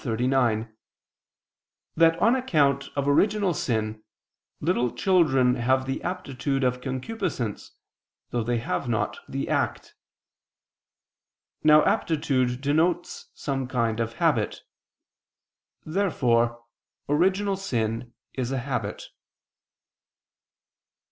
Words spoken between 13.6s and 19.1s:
kind of habit. Therefore original sin is a habit.